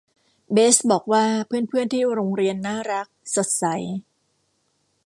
[0.53, 3.65] เบสบอกว่าเพื่อนเพื่อนที่โรงเรียนน่ารัก สดใส